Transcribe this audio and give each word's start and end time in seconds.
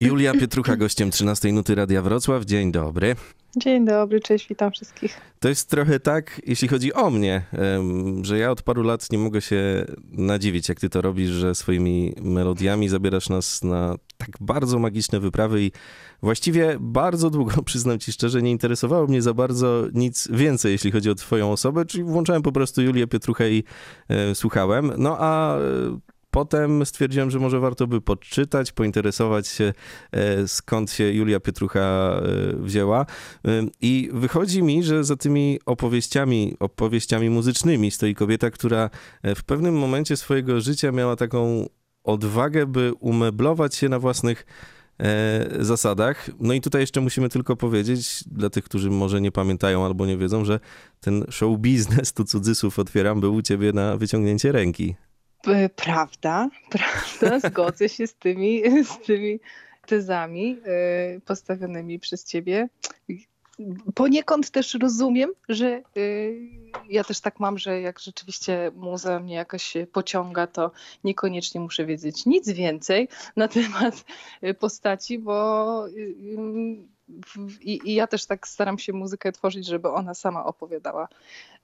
Julia 0.00 0.32
Pietrucha, 0.32 0.76
gościem 0.76 1.10
13 1.10 1.52
Nuty 1.52 1.74
Radia 1.74 2.02
Wrocław. 2.02 2.44
Dzień 2.44 2.72
dobry. 2.72 3.16
Dzień 3.56 3.84
dobry, 3.86 4.20
cześć, 4.20 4.48
witam 4.48 4.72
wszystkich. 4.72 5.20
To 5.40 5.48
jest 5.48 5.70
trochę 5.70 6.00
tak, 6.00 6.40
jeśli 6.46 6.68
chodzi 6.68 6.92
o 6.92 7.10
mnie, 7.10 7.42
że 8.22 8.38
ja 8.38 8.50
od 8.50 8.62
paru 8.62 8.82
lat 8.82 9.12
nie 9.12 9.18
mogę 9.18 9.40
się 9.40 9.84
nadziwić, 10.10 10.68
jak 10.68 10.80
ty 10.80 10.90
to 10.90 11.02
robisz, 11.02 11.30
że 11.30 11.54
swoimi 11.54 12.14
melodiami 12.22 12.88
zabierasz 12.88 13.28
nas 13.28 13.64
na 13.64 13.96
tak 14.16 14.30
bardzo 14.40 14.78
magiczne 14.78 15.20
wyprawy 15.20 15.62
i 15.62 15.72
właściwie 16.22 16.76
bardzo 16.80 17.30
długo, 17.30 17.62
przyznam 17.64 17.98
ci 17.98 18.12
szczerze, 18.12 18.42
nie 18.42 18.50
interesowało 18.50 19.06
mnie 19.06 19.22
za 19.22 19.34
bardzo 19.34 19.84
nic 19.94 20.28
więcej, 20.30 20.72
jeśli 20.72 20.90
chodzi 20.90 21.10
o 21.10 21.14
twoją 21.14 21.52
osobę, 21.52 21.84
czyli 21.84 22.04
włączałem 22.04 22.42
po 22.42 22.52
prostu 22.52 22.82
Julię 22.82 23.06
Pietruchę 23.06 23.50
i 23.50 23.64
e, 24.08 24.34
słuchałem. 24.34 24.92
No 24.98 25.16
a 25.18 25.58
Potem 26.30 26.86
stwierdziłem, 26.86 27.30
że 27.30 27.38
może 27.38 27.60
warto 27.60 27.86
by 27.86 28.00
podczytać, 28.00 28.72
pointeresować 28.72 29.48
się, 29.48 29.72
e, 30.12 30.48
skąd 30.48 30.90
się 30.90 31.12
Julia 31.12 31.40
Pietrucha 31.40 31.80
e, 31.80 32.20
wzięła. 32.56 33.06
E, 33.44 33.66
I 33.80 34.10
wychodzi 34.12 34.62
mi, 34.62 34.82
że 34.82 35.04
za 35.04 35.16
tymi 35.16 35.60
opowieściami, 35.66 36.56
opowieściami 36.60 37.30
muzycznymi 37.30 37.90
stoi 37.90 38.14
kobieta, 38.14 38.50
która 38.50 38.90
w 39.24 39.44
pewnym 39.44 39.78
momencie 39.78 40.16
swojego 40.16 40.60
życia 40.60 40.92
miała 40.92 41.16
taką 41.16 41.68
odwagę, 42.04 42.66
by 42.66 42.92
umeblować 43.00 43.74
się 43.74 43.88
na 43.88 43.98
własnych 43.98 44.46
zasadach. 45.60 46.30
No 46.40 46.54
i 46.54 46.60
tutaj 46.60 46.80
jeszcze 46.80 47.00
musimy 47.00 47.28
tylko 47.28 47.56
powiedzieć, 47.56 48.24
dla 48.26 48.50
tych, 48.50 48.64
którzy 48.64 48.90
może 48.90 49.20
nie 49.20 49.32
pamiętają 49.32 49.84
albo 49.84 50.06
nie 50.06 50.16
wiedzą, 50.16 50.44
że 50.44 50.60
ten 51.00 51.24
show 51.30 51.58
biznes, 51.58 52.12
tu 52.12 52.24
cudzysłów 52.24 52.78
otwieram, 52.78 53.20
był 53.20 53.34
u 53.34 53.42
ciebie 53.42 53.72
na 53.72 53.96
wyciągnięcie 53.96 54.52
ręki. 54.52 54.94
Prawda, 55.76 56.48
prawda, 56.70 57.48
zgodzę 57.48 57.88
się 57.88 58.06
z 58.06 58.14
tymi, 58.14 58.62
z 58.84 58.98
tymi 59.06 59.40
tezami 59.86 60.56
y, 61.16 61.20
postawionymi 61.20 61.98
przez 61.98 62.24
ciebie. 62.24 62.68
Poniekąd 63.94 64.50
też 64.50 64.74
rozumiem, 64.74 65.30
że 65.48 65.82
y, 65.96 66.40
ja 66.88 67.04
też 67.04 67.20
tak 67.20 67.40
mam, 67.40 67.58
że 67.58 67.80
jak 67.80 67.98
rzeczywiście 67.98 68.72
muza 68.74 69.20
mnie 69.20 69.34
jakoś 69.34 69.74
pociąga, 69.92 70.46
to 70.46 70.70
niekoniecznie 71.04 71.60
muszę 71.60 71.86
wiedzieć 71.86 72.26
nic 72.26 72.50
więcej 72.50 73.08
na 73.36 73.48
temat 73.48 74.04
postaci, 74.58 75.18
bo 75.18 75.88
y, 75.88 76.14
i, 77.60 77.80
I, 77.84 77.94
ja 77.94 78.06
też 78.06 78.26
tak 78.26 78.48
staram 78.48 78.78
się 78.78 78.92
muzykę 78.92 79.32
tworzyć, 79.32 79.66
żeby 79.66 79.88
ona 79.88 80.14
sama 80.14 80.44
opowiadała 80.44 81.08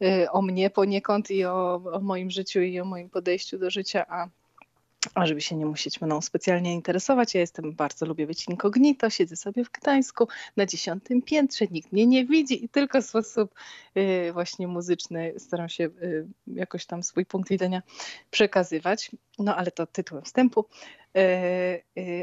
y, 0.03 0.31
o 0.31 0.43
mnie 0.43 0.71
poniekąd 0.71 1.31
i 1.31 1.45
o, 1.45 1.75
o 1.93 2.01
moim 2.01 2.31
życiu 2.31 2.61
i 2.61 2.81
o 2.81 2.85
moim 2.85 3.11
podejściu 3.11 3.59
do 3.59 3.71
życia, 3.71 4.07
a 4.09 4.29
a 5.15 5.27
żeby 5.27 5.41
się 5.41 5.57
nie 5.57 5.67
musieć 5.67 6.01
mną 6.01 6.21
specjalnie 6.21 6.75
interesować, 6.75 7.35
ja 7.35 7.41
jestem, 7.41 7.73
bardzo 7.73 8.07
lubię 8.07 8.27
być 8.27 8.49
incognito, 8.49 9.11
siedzę 9.11 9.37
sobie 9.37 9.65
w 9.65 9.71
Gdańsku 9.71 10.29
na 10.57 10.67
dziesiątym 10.67 11.23
piętrze, 11.23 11.67
nikt 11.71 11.93
mnie 11.93 12.07
nie 12.07 12.27
widzi 12.27 12.65
i 12.65 12.69
tylko 12.69 13.03
w 13.03 13.05
sposób 13.05 13.55
y, 13.97 14.33
właśnie 14.33 14.69
muzyczny 14.69 15.35
staram 15.39 15.69
się 15.69 15.85
y, 15.85 16.27
jakoś 16.47 16.87
tam 16.87 17.03
swój 17.03 17.27
punkt 17.27 17.49
widzenia 17.49 17.83
przekazywać. 18.31 19.11
No 19.39 19.57
ale 19.57 19.71
to 19.71 19.87
tytułem 19.87 20.25
wstępu. 20.25 20.65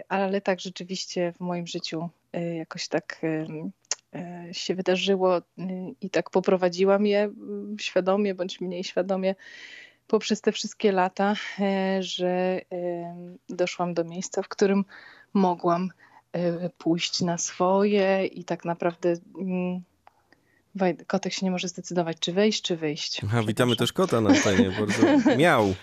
Ale 0.09 0.42
tak 0.42 0.59
rzeczywiście 0.59 1.33
w 1.38 1.39
moim 1.39 1.67
życiu 1.67 2.09
jakoś 2.34 2.88
tak 2.88 3.22
y, 3.24 3.48
się 4.52 4.76
wydarzyło 4.76 5.42
i 6.02 6.10
tak 6.10 6.30
poprowadziłam 6.30 7.06
je 7.06 7.32
świadomie 7.80 8.36
bądź 8.36 8.62
mniej 8.62 8.84
świadomie 8.84 9.36
poprzez 10.12 10.42
te 10.42 10.52
wszystkie 10.52 10.92
lata, 10.92 11.36
e, 11.60 12.04
że 12.04 12.28
e, 12.28 12.62
doszłam 13.50 13.94
do 13.94 14.04
miejsca, 14.04 14.42
w 14.42 14.48
którym 14.48 14.86
mogłam 15.34 15.90
e, 16.34 16.70
pójść 16.70 17.22
na 17.22 17.38
swoje 17.38 18.26
i 18.26 18.44
tak 18.44 18.66
naprawdę 18.66 19.14
mm, 19.40 19.82
kotek 21.08 21.34
się 21.34 21.45
nie 21.45 21.52
może 21.52 21.68
zdecydować, 21.68 22.18
czy 22.20 22.34
wejść, 22.34 22.62
czy 22.62 22.78
wyjść. 22.78 23.22
Aha, 23.23 23.44
witamy 23.48 23.76
też 23.76 23.94
kota 23.94 24.22
na 24.22 24.30
antenie, 24.30 24.72
bardzo 24.80 25.02
miał. 25.44 25.66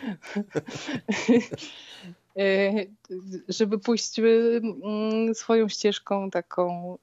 Żeby 3.48 3.78
pójść 3.78 4.18
mm, 4.18 5.34
swoją 5.34 5.68
ścieżką 5.68 6.30
taką 6.30 6.98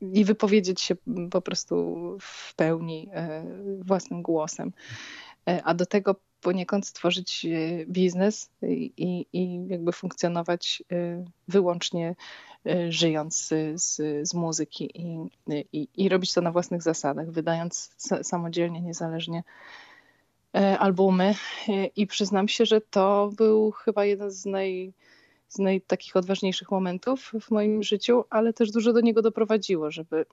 i 0.00 0.24
wypowiedzieć 0.24 0.80
się 0.80 0.96
po 1.30 1.42
prostu 1.42 1.96
w 2.20 2.54
pełni 2.54 3.08
e, 3.12 3.44
własnym 3.80 4.22
głosem. 4.22 4.72
E, 5.48 5.62
a 5.64 5.74
do 5.74 5.86
tego 5.86 6.16
poniekąd 6.40 6.86
stworzyć 6.86 7.46
e, 7.46 7.86
biznes 7.86 8.50
i, 8.62 9.26
i 9.32 9.68
jakby 9.68 9.92
funkcjonować 9.92 10.82
wyłącznie 11.48 12.14
żyjąc 12.88 13.48
z, 13.74 13.94
z 14.28 14.34
muzyki 14.34 14.90
i, 14.94 15.30
i, 15.72 15.88
i 15.96 16.08
robić 16.08 16.32
to 16.32 16.40
na 16.40 16.52
własnych 16.52 16.82
zasadach, 16.82 17.30
wydając 17.30 17.90
samodzielnie, 18.22 18.80
niezależnie 18.80 19.42
albumy. 20.78 21.34
I 21.96 22.06
przyznam 22.06 22.48
się, 22.48 22.66
że 22.66 22.80
to 22.80 23.30
był 23.36 23.70
chyba 23.70 24.04
jeden 24.04 24.30
z 24.30 24.46
naj 24.46 24.92
z 25.48 25.58
naj, 25.58 25.80
takich 25.80 26.16
odważniejszych 26.16 26.70
momentów 26.70 27.32
w 27.40 27.50
moim 27.50 27.82
życiu, 27.82 28.24
ale 28.30 28.52
też 28.52 28.70
dużo 28.70 28.92
do 28.92 29.00
niego 29.00 29.22
doprowadziło, 29.22 29.90
żeby 29.90 30.26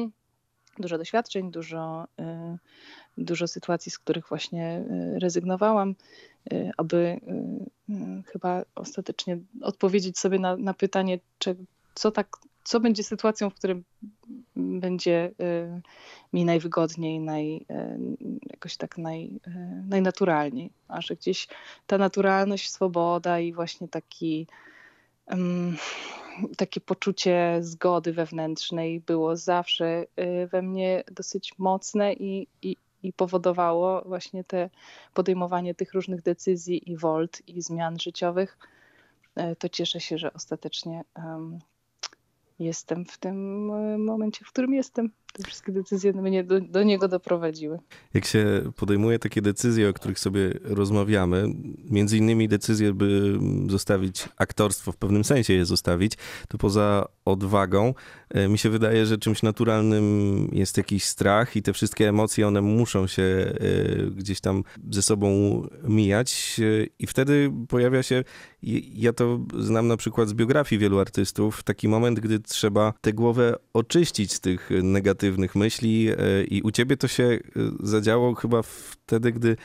dużo 0.78 0.98
doświadczeń, 0.98 1.50
dużo, 1.50 2.04
y, 2.20 2.58
dużo 3.18 3.48
sytuacji, 3.48 3.92
z 3.92 3.98
których 3.98 4.28
właśnie 4.28 4.84
rezygnowałam, 5.20 5.94
aby 6.76 7.20
chyba 8.26 8.62
ostatecznie 8.74 9.38
odpowiedzieć 9.62 10.18
sobie 10.18 10.38
na, 10.38 10.56
na 10.56 10.74
pytanie, 10.74 11.18
czy, 11.38 11.56
co, 11.94 12.10
tak, 12.10 12.36
co 12.64 12.80
będzie 12.80 13.02
sytuacją, 13.02 13.50
w 13.50 13.54
której 13.54 13.82
będzie 14.56 15.30
y, 15.40 15.80
mi 16.32 16.44
najwygodniej, 16.44 17.20
naj, 17.20 17.56
y, 17.56 17.98
jakoś 18.50 18.76
tak 18.76 18.98
naj, 18.98 19.26
y, 19.26 19.50
najnaturalniej. 19.88 20.70
A 20.88 21.00
że 21.00 21.16
gdzieś 21.16 21.48
ta 21.86 21.98
naturalność, 21.98 22.70
swoboda 22.70 23.40
i 23.40 23.52
właśnie 23.52 23.88
taki 23.88 24.46
takie 26.56 26.80
poczucie 26.80 27.58
zgody 27.60 28.12
wewnętrznej 28.12 29.00
było 29.00 29.36
zawsze 29.36 30.04
we 30.52 30.62
mnie 30.62 31.04
dosyć 31.12 31.58
mocne 31.58 32.12
i, 32.12 32.48
i, 32.62 32.76
i 33.02 33.12
powodowało 33.12 34.02
właśnie 34.02 34.44
te 34.44 34.70
podejmowanie 35.14 35.74
tych 35.74 35.94
różnych 35.94 36.22
decyzji 36.22 36.90
i 36.90 36.96
wolt 36.96 37.48
i 37.48 37.62
zmian 37.62 38.00
życiowych. 38.00 38.58
To 39.58 39.68
cieszę 39.68 40.00
się, 40.00 40.18
że 40.18 40.32
ostatecznie 40.32 41.04
jestem 42.58 43.04
w 43.04 43.18
tym 43.18 43.70
e, 43.70 43.98
momencie, 43.98 44.44
w 44.44 44.48
którym 44.48 44.74
jestem. 44.74 45.10
Te 45.36 45.42
wszystkie 45.42 45.72
decyzje 45.72 46.12
mnie 46.12 46.44
do, 46.44 46.60
do, 46.60 46.82
niego 46.82 47.08
doprowadziły. 47.08 47.78
Jak 48.14 48.24
się 48.24 48.72
podejmuje 48.76 49.18
takie 49.18 49.42
decyzje, 49.42 49.88
o 49.88 49.92
których 49.92 50.18
sobie 50.18 50.50
rozmawiamy, 50.64 51.48
między 51.90 52.18
innymi 52.18 52.48
decyzję, 52.48 52.92
by 52.92 53.38
zostawić 53.68 54.28
aktorstwo, 54.36 54.92
w 54.92 54.96
pewnym 54.96 55.24
sensie 55.24 55.52
je 55.52 55.64
zostawić, 55.64 56.12
to 56.48 56.58
poza 56.58 57.08
odwagą, 57.24 57.94
e, 58.30 58.48
mi 58.48 58.58
się 58.58 58.70
wydaje, 58.70 59.06
że 59.06 59.18
czymś 59.18 59.42
naturalnym 59.42 60.48
jest 60.52 60.76
jakiś 60.76 61.04
strach 61.04 61.56
i 61.56 61.62
te 61.62 61.72
wszystkie 61.72 62.08
emocje, 62.08 62.48
one 62.48 62.60
muszą 62.62 63.06
się 63.06 63.22
e, 63.22 63.54
gdzieś 64.10 64.40
tam 64.40 64.64
ze 64.90 65.02
sobą 65.02 65.26
mijać 65.84 66.60
i 66.98 67.06
wtedy 67.06 67.52
pojawia 67.68 68.02
się, 68.02 68.24
ja 68.94 69.12
to 69.12 69.40
znam 69.58 69.88
na 69.88 69.96
przykład 69.96 70.28
z 70.28 70.34
biografii 70.34 70.78
wielu 70.80 71.00
artystów, 71.00 71.62
taki 71.62 71.88
moment, 71.88 72.20
gdy 72.20 72.40
trzeba 72.40 72.92
tę 73.00 73.12
głowę 73.12 73.56
oczyścić 73.72 74.32
z 74.32 74.40
tych 74.40 74.70
negatywnych 74.82 75.25
myśli 75.54 76.08
e, 76.08 76.44
i 76.44 76.62
u 76.62 76.70
ciebie 76.70 76.96
to 76.96 77.08
się 77.08 77.24
e, 77.24 77.38
zadziało 77.80 78.34
chyba 78.34 78.62
wtedy, 78.62 79.32
gdy 79.32 79.56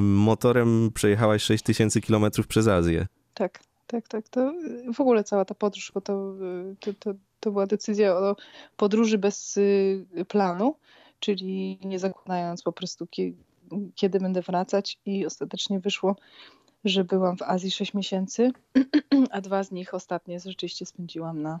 motorem 0.00 0.90
przejechałaś 0.94 1.42
6000 1.42 2.00
kilometrów 2.00 2.46
przez 2.46 2.68
Azję. 2.68 3.06
Tak, 3.34 3.60
tak, 3.86 4.08
tak. 4.08 4.28
To 4.28 4.52
w 4.94 5.00
ogóle 5.00 5.24
cała 5.24 5.44
ta 5.44 5.54
podróż, 5.54 5.92
bo 5.94 6.00
to, 6.00 6.34
to, 6.80 6.94
to, 6.98 7.14
to 7.40 7.50
była 7.50 7.66
decyzja 7.66 8.16
o 8.16 8.36
podróży 8.76 9.18
bez 9.18 9.58
planu, 10.28 10.76
czyli 11.20 11.78
nie 11.84 11.98
zakładając 11.98 12.62
po 12.62 12.72
prostu 12.72 13.06
kiedy 13.94 14.20
będę 14.20 14.42
wracać 14.42 14.98
i 15.06 15.26
ostatecznie 15.26 15.80
wyszło, 15.80 16.16
że 16.84 17.04
byłam 17.04 17.36
w 17.36 17.42
Azji 17.42 17.70
6 17.70 17.94
miesięcy, 17.94 18.50
a 19.30 19.40
dwa 19.40 19.64
z 19.64 19.70
nich 19.70 19.94
ostatnie 19.94 20.40
rzeczywiście 20.40 20.86
spędziłam 20.86 21.42
na 21.42 21.60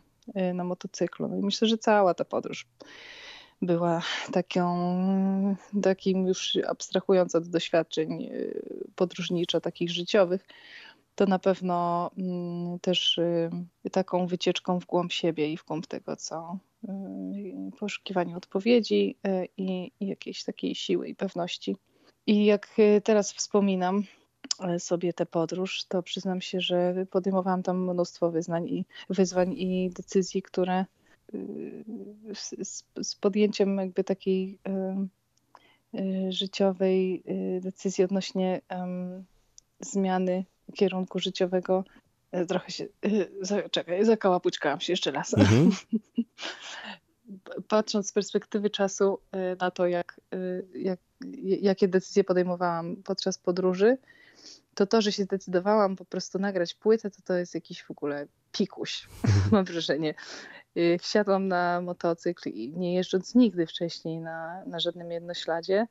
na 0.54 0.64
motocyklu. 0.64 1.28
No 1.28 1.36
i 1.36 1.40
myślę, 1.40 1.68
że 1.68 1.78
cała 1.78 2.14
ta 2.14 2.24
podróż 2.24 2.66
była 3.62 4.02
taką, 4.32 5.56
takim 5.82 6.26
już 6.26 6.58
abstrahując 6.66 7.34
od 7.34 7.48
doświadczeń 7.48 8.22
y, 8.22 8.88
podróżniczo, 8.96 9.60
takich 9.60 9.90
życiowych, 9.90 10.46
to 11.14 11.26
na 11.26 11.38
pewno 11.38 12.10
mm, 12.18 12.78
też 12.78 13.18
y, 13.18 13.50
taką 13.92 14.26
wycieczką 14.26 14.80
w 14.80 14.86
głąb 14.86 15.12
siebie 15.12 15.52
i 15.52 15.56
w 15.56 15.64
głąb 15.64 15.86
tego, 15.86 16.16
co 16.16 16.58
poszukiwaniu 17.78 18.36
odpowiedzi 18.36 19.16
i, 19.56 19.92
i 20.00 20.06
jakiejś 20.06 20.44
takiej 20.44 20.74
siły 20.74 21.08
i 21.08 21.14
pewności. 21.14 21.76
I 22.26 22.44
jak 22.44 22.76
teraz 23.04 23.32
wspominam, 23.32 24.02
sobie 24.78 25.12
tę 25.12 25.26
podróż, 25.26 25.84
to 25.84 26.02
przyznam 26.02 26.40
się, 26.40 26.60
że 26.60 27.06
podejmowałam 27.10 27.62
tam 27.62 27.90
mnóstwo 27.90 28.30
wyznań 28.30 28.68
i 28.68 28.84
wyzwań 29.10 29.52
i 29.52 29.90
decyzji, 29.90 30.42
które 30.42 30.84
z, 32.34 32.84
z 33.02 33.14
podjęciem 33.14 33.78
jakby 33.78 34.04
takiej 34.04 34.58
życiowej 36.28 37.22
decyzji 37.60 38.04
odnośnie 38.04 38.60
zmiany 39.80 40.44
kierunku 40.74 41.18
życiowego 41.18 41.84
trochę 42.48 42.70
się, 42.70 42.86
czekaj, 43.70 44.04
zakałapućkałam 44.04 44.80
się 44.80 44.92
jeszcze 44.92 45.10
raz. 45.10 45.34
Mhm. 45.34 45.70
Patrząc 47.68 48.08
z 48.08 48.12
perspektywy 48.12 48.70
czasu 48.70 49.18
na 49.60 49.70
to, 49.70 49.86
jak, 49.86 50.20
jak, 50.74 51.00
jakie 51.60 51.88
decyzje 51.88 52.24
podejmowałam 52.24 52.96
podczas 52.96 53.38
podróży, 53.38 53.98
to 54.74 54.86
to, 54.86 55.02
że 55.02 55.12
się 55.12 55.22
zdecydowałam 55.22 55.96
po 55.96 56.04
prostu 56.04 56.38
nagrać 56.38 56.74
płytę, 56.74 57.10
to 57.10 57.22
to 57.22 57.34
jest 57.34 57.54
jakiś 57.54 57.82
w 57.82 57.90
ogóle 57.90 58.26
pikuś, 58.52 59.08
mam 59.52 59.64
wrażenie. 59.64 60.14
Y, 60.76 60.98
wsiadłam 60.98 61.48
na 61.48 61.80
motocykl 61.80 62.50
nie 62.54 62.94
jeżdżąc 62.94 63.34
nigdy 63.34 63.66
wcześniej 63.66 64.20
na, 64.20 64.64
na 64.66 64.80
żadnym 64.80 65.10
jednośladzie 65.10 65.86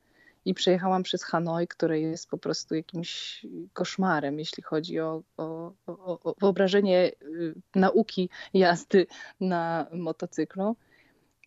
i 0.45 0.53
przejechałam 0.53 1.03
przez 1.03 1.23
Hanoi, 1.23 1.67
które 1.67 1.99
jest 1.99 2.29
po 2.29 2.37
prostu 2.37 2.75
jakimś 2.75 3.45
koszmarem, 3.73 4.39
jeśli 4.39 4.63
chodzi 4.63 4.99
o, 4.99 5.23
o, 5.37 5.71
o, 5.87 6.19
o 6.23 6.35
wyobrażenie 6.41 7.11
y, 7.21 7.55
nauki 7.75 8.29
jazdy 8.53 9.07
na 9.39 9.87
motocyklu. 9.93 10.75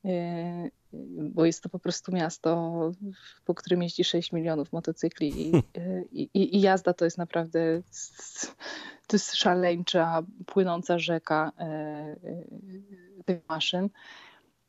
Y, 0.09 0.71
bo 1.31 1.45
jest 1.45 1.63
to 1.63 1.69
po 1.69 1.79
prostu 1.79 2.13
miasto, 2.13 2.81
po 3.45 3.55
którym 3.55 3.83
jeździ 3.83 4.05
6 4.05 4.33
milionów 4.33 4.73
motocykli 4.73 5.49
i, 5.49 5.53
i, 6.13 6.57
i, 6.57 6.61
jazda 6.61 6.95
to 6.95 7.05
jest 7.05 7.19
naprawdę 7.19 7.83
to 9.07 9.17
jest 9.17 9.35
szaleńcza, 9.35 10.23
płynąca 10.47 10.99
rzeka 10.99 11.53
e, 11.59 12.17
tych 13.25 13.49
maszyn. 13.49 13.89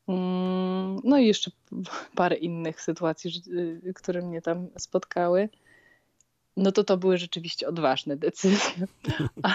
Mm, 0.08 1.00
no 1.04 1.18
i 1.18 1.26
jeszcze 1.26 1.50
parę 2.14 2.36
innych 2.36 2.80
sytuacji, 2.80 3.42
które 3.94 4.22
mnie 4.22 4.42
tam 4.42 4.68
spotkały. 4.78 5.48
No 6.56 6.72
to 6.72 6.84
to 6.84 6.96
były 6.96 7.18
rzeczywiście 7.18 7.68
odważne 7.68 8.16
decyzje. 8.16 8.86
A, 9.42 9.54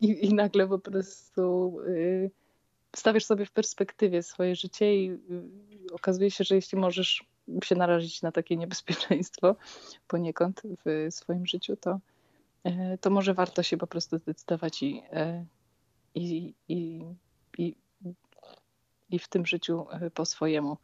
i, 0.00 0.26
i, 0.26 0.34
nagle 0.34 0.68
po 0.68 0.78
prostu 0.78 1.76
y, 1.80 2.30
stawiasz 2.98 3.24
sobie 3.24 3.46
w 3.46 3.52
perspektywie 3.52 4.22
swoje 4.22 4.56
życie 4.56 4.96
i 4.96 5.10
y, 5.10 5.92
okazuje 5.92 6.30
się, 6.30 6.44
że 6.44 6.54
jeśli 6.54 6.78
możesz 6.78 7.24
się 7.64 7.74
narazić 7.74 8.22
na 8.22 8.32
takie 8.32 8.56
niebezpieczeństwo 8.56 9.56
poniekąd 10.08 10.62
w 10.84 11.14
swoim 11.14 11.46
życiu, 11.46 11.76
to, 11.76 12.00
e, 12.64 12.98
to 12.98 13.10
może 13.10 13.34
warto 13.34 13.62
się 13.62 13.76
po 13.76 13.86
prostu 13.86 14.18
zdecydować 14.18 14.82
i, 14.82 15.02
e, 15.12 15.44
i, 16.14 16.54
i, 16.68 17.04
i, 17.58 17.74
i 19.10 19.18
w 19.18 19.28
tym 19.28 19.46
życiu 19.46 19.86
e, 19.90 20.10
po 20.10 20.24
swojemu 20.24 20.76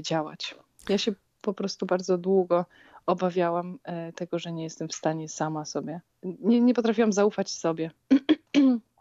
działać. 0.00 0.54
Ja 0.88 0.98
się 0.98 1.12
po 1.40 1.54
prostu 1.54 1.86
bardzo 1.86 2.18
długo 2.18 2.64
obawiałam 3.06 3.78
tego, 4.14 4.38
że 4.38 4.52
nie 4.52 4.62
jestem 4.62 4.88
w 4.88 4.94
stanie 4.94 5.28
sama 5.28 5.64
sobie. 5.64 6.00
Nie, 6.22 6.60
nie 6.60 6.74
potrafiłam 6.74 7.12
zaufać 7.12 7.50
sobie. 7.50 7.90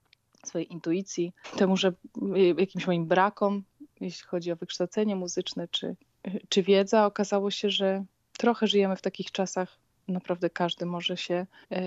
swojej 0.45 0.73
intuicji, 0.73 1.33
temu, 1.57 1.77
że 1.77 1.93
jakimś 2.57 2.87
moim 2.87 3.05
brakom, 3.05 3.63
jeśli 4.01 4.27
chodzi 4.27 4.51
o 4.51 4.55
wykształcenie 4.55 5.15
muzyczne 5.15 5.67
czy, 5.67 5.95
czy 6.49 6.63
wiedza, 6.63 7.05
okazało 7.05 7.51
się, 7.51 7.69
że 7.69 8.05
trochę 8.37 8.67
żyjemy 8.67 8.95
w 8.95 9.01
takich 9.01 9.31
czasach. 9.31 9.79
Naprawdę 10.07 10.49
każdy 10.49 10.85
może 10.85 11.17
się, 11.17 11.45
e, 11.71 11.81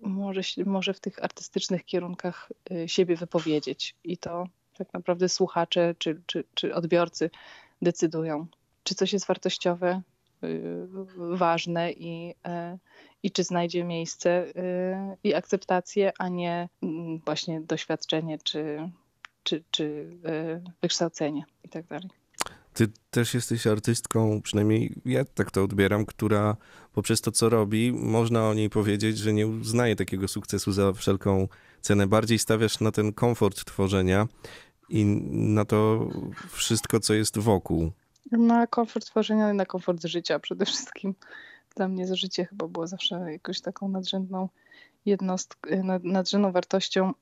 może, 0.00 0.40
może 0.66 0.94
w 0.94 1.00
tych 1.00 1.24
artystycznych 1.24 1.84
kierunkach 1.84 2.52
siebie 2.86 3.16
wypowiedzieć. 3.16 3.94
I 4.04 4.18
to 4.18 4.46
tak 4.78 4.92
naprawdę 4.92 5.28
słuchacze 5.28 5.94
czy, 5.98 6.22
czy, 6.26 6.44
czy 6.54 6.74
odbiorcy 6.74 7.30
decydują, 7.82 8.46
czy 8.84 8.94
coś 8.94 9.12
jest 9.12 9.26
wartościowe, 9.26 10.02
y, 10.10 10.15
ważne 11.16 11.92
i, 11.92 12.34
e, 12.44 12.78
i 13.22 13.30
czy 13.30 13.44
znajdzie 13.44 13.84
miejsce 13.84 14.46
y, 14.46 14.52
i 15.24 15.34
akceptację, 15.34 16.12
a 16.18 16.28
nie 16.28 16.68
mm, 16.82 17.18
właśnie 17.18 17.60
doświadczenie 17.60 18.38
czy, 18.38 18.90
czy, 19.42 19.64
czy 19.70 19.84
y, 19.84 20.70
wykształcenie 20.82 21.44
i 21.64 21.68
tak 21.68 21.86
dalej. 21.86 22.08
Ty 22.74 22.88
też 23.10 23.34
jesteś 23.34 23.66
artystką, 23.66 24.42
przynajmniej 24.42 24.94
ja 25.04 25.24
tak 25.24 25.50
to 25.50 25.64
odbieram, 25.64 26.06
która 26.06 26.56
poprzez 26.92 27.20
to, 27.20 27.32
co 27.32 27.48
robi, 27.48 27.92
można 27.92 28.48
o 28.48 28.54
niej 28.54 28.70
powiedzieć, 28.70 29.18
że 29.18 29.32
nie 29.32 29.46
uznaje 29.46 29.96
takiego 29.96 30.28
sukcesu 30.28 30.72
za 30.72 30.92
wszelką 30.92 31.48
cenę. 31.80 32.06
Bardziej 32.06 32.38
stawiasz 32.38 32.80
na 32.80 32.92
ten 32.92 33.12
komfort 33.12 33.64
tworzenia 33.64 34.28
i 34.88 35.04
na 35.30 35.64
to 35.64 36.08
wszystko, 36.50 37.00
co 37.00 37.14
jest 37.14 37.38
wokół. 37.38 37.92
Na 38.32 38.66
komfort 38.66 39.06
tworzenia 39.06 39.52
i 39.52 39.56
na 39.56 39.66
komfort 39.66 40.04
życia 40.04 40.38
przede 40.38 40.66
wszystkim 40.66 41.14
dla 41.76 41.88
mnie 41.88 42.16
życie 42.16 42.44
chyba 42.44 42.68
było 42.68 42.86
zawsze 42.86 43.32
jakąś 43.32 43.60
taką 43.60 43.88
nadrzędną 43.88 44.48
jednostką, 45.06 45.70
nadrzędną 46.02 46.52
wartością 46.52 47.12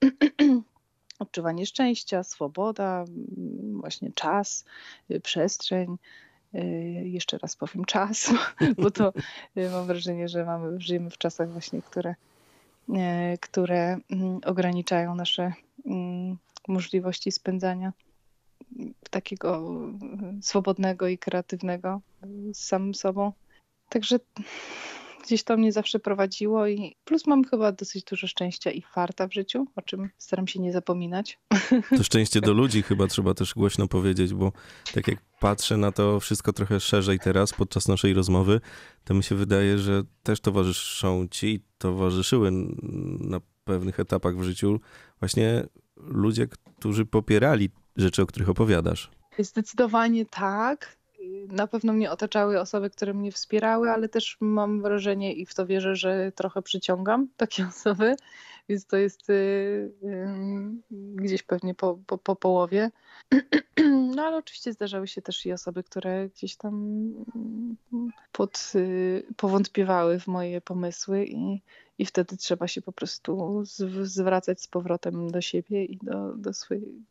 odczuwanie 1.19 1.67
szczęścia, 1.67 2.23
swoboda, 2.23 3.05
właśnie 3.73 4.13
czas, 4.13 4.65
przestrzeń. 5.23 5.97
Jeszcze 7.05 7.39
raz 7.39 7.57
powiem 7.57 7.85
czas, 7.85 8.33
bo 8.83 8.91
to 8.91 9.13
mam 9.73 9.87
wrażenie, 9.87 10.29
że 10.29 10.45
mamy, 10.45 10.81
żyjemy 10.81 11.11
w 11.11 11.19
czasach 11.19 11.53
właśnie, 11.53 11.83
które, 11.83 12.15
które 13.41 13.99
ograniczają 14.45 15.15
nasze 15.15 15.53
możliwości 16.69 17.33
spędzania 17.33 17.93
takiego 19.11 19.81
swobodnego 20.41 21.09
i 21.09 21.19
kreatywnego 21.19 22.01
z 22.53 22.59
samym 22.59 22.95
sobą. 22.95 23.33
Także 23.89 24.19
gdzieś 25.25 25.43
to 25.43 25.57
mnie 25.57 25.73
zawsze 25.73 25.99
prowadziło 25.99 26.67
i 26.67 26.97
plus 27.05 27.27
mam 27.27 27.45
chyba 27.45 27.73
dosyć 27.73 28.05
dużo 28.05 28.27
szczęścia 28.27 28.71
i 28.71 28.83
farta 28.83 29.29
w 29.29 29.33
życiu, 29.33 29.67
o 29.77 29.83
czym 29.83 30.11
staram 30.19 30.47
się 30.47 30.61
nie 30.61 30.73
zapominać. 30.73 31.39
To 31.97 32.05
szczęście 32.05 32.41
do 32.41 32.53
ludzi 32.53 32.83
chyba 32.83 33.07
trzeba 33.07 33.35
też 33.35 33.55
głośno 33.55 33.89
powiedzieć, 33.89 34.35
bo 34.35 34.53
tak 34.95 35.09
jak 35.09 35.19
patrzę 35.41 35.77
na 35.77 35.93
to 35.93 36.21
wszystko 36.21 36.53
trochę 36.53 36.81
szerzej 36.81 37.19
teraz 37.19 37.53
podczas 37.53 37.89
naszej 37.89 38.15
rozmowy, 38.15 38.61
to 39.05 39.15
mi 39.15 39.23
się 39.23 39.35
wydaje, 39.35 39.79
że 39.79 40.03
też 40.23 40.41
towarzyszą 40.41 41.29
ci, 41.31 41.65
towarzyszyły 41.79 42.51
na 43.21 43.41
pewnych 43.65 44.01
etapach 44.01 44.37
w 44.37 44.43
życiu 44.43 44.81
właśnie 45.21 45.67
ludzie, 45.97 46.47
którzy 46.47 47.07
popierali 47.07 47.71
rzeczy, 47.97 48.23
o 48.23 48.27
których 48.27 48.49
opowiadasz. 48.49 49.11
Zdecydowanie 49.39 50.27
tak 50.27 50.97
na 51.49 51.67
pewno 51.67 51.93
mnie 51.93 52.11
otaczały 52.11 52.61
osoby, 52.61 52.91
które 52.91 53.15
mnie 53.15 53.33
wspierały, 53.33 53.91
ale 53.91 54.09
też 54.09 54.37
mam 54.41 54.83
wrażenie 54.83 55.33
i 55.33 55.47
w 55.47 55.55
to 55.55 55.67
wierzę, 55.67 55.97
że 55.97 56.33
trochę 56.33 56.63
przyciągam 56.63 57.29
takie 57.37 57.67
osoby, 57.77 58.17
więc 58.69 58.87
to 58.87 58.97
jest 58.97 59.31
y, 59.31 59.93
gdzieś 60.91 61.43
pewnie 61.43 61.75
po, 61.75 61.99
po, 62.07 62.19
po 62.19 62.37
połowie. 62.37 62.91
No 64.17 64.23
ale 64.23 64.37
oczywiście 64.37 64.73
zdarzały 64.73 65.09
się 65.09 65.23
też 65.23 65.47
i 65.47 65.53
osoby, 65.53 65.83
które 65.83 66.29
gdzieś 66.29 66.57
tam 66.57 67.13
pod, 68.33 68.73
y, 68.75 69.27
powątpiewały 69.37 70.21
w 70.21 70.27
moje 70.27 70.61
pomysły 70.61 71.25
i, 71.25 71.61
i 71.99 72.07
wtedy 72.07 72.37
trzeba 72.37 72.69
się 72.69 72.83
po 72.83 72.93
prostu 72.93 73.63
zwracać 74.03 74.63
z 74.63 74.69
powrotem 74.69 75.31
do 75.31 75.41
siebie 75.41 75.85
i 75.85 75.99
do, 76.03 76.37
do 76.37 76.51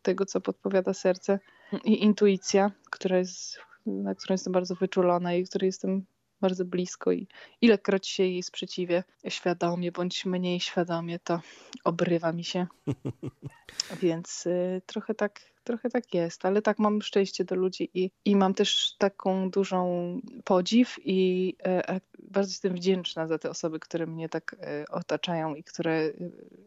tego, 0.01 0.25
co 0.25 0.41
podpowiada 0.41 0.93
serce 0.93 1.39
i 1.83 2.03
intuicja, 2.03 2.71
która 2.89 3.17
jest 3.17 3.59
na 3.85 4.15
którą 4.15 4.33
jestem 4.33 4.53
bardzo 4.53 4.75
wyczulona 4.75 5.33
i 5.33 5.43
której 5.43 5.67
jestem 5.67 6.05
bardzo 6.41 6.65
blisko 6.65 7.11
i 7.11 7.27
ilekroć 7.61 8.07
się 8.07 8.23
jej 8.23 8.43
sprzeciwię 8.43 9.03
świadomie 9.27 9.91
bądź 9.91 10.25
mniej 10.25 10.59
świadomie, 10.59 11.19
to 11.19 11.41
obrywa 11.83 12.31
mi 12.31 12.43
się. 12.43 12.67
Więc 14.01 14.45
y, 14.45 14.81
trochę, 14.85 15.13
tak, 15.13 15.41
trochę 15.63 15.89
tak 15.89 16.13
jest, 16.13 16.45
ale 16.45 16.61
tak 16.61 16.79
mam 16.79 17.01
szczęście 17.01 17.45
do 17.45 17.55
ludzi 17.55 17.89
i, 17.93 18.11
i 18.25 18.35
mam 18.35 18.53
też 18.53 18.95
taką 18.97 19.49
dużą 19.49 20.19
podziw 20.43 20.95
i 21.03 21.55
y, 21.67 21.99
bardzo 22.33 22.49
jestem 22.49 22.73
wdzięczna 22.73 23.27
za 23.27 23.37
te 23.37 23.49
osoby, 23.49 23.79
które 23.79 24.07
mnie 24.07 24.29
tak 24.29 24.53
y, 24.53 24.91
otaczają 24.91 25.55
i 25.55 25.63
które 25.63 26.11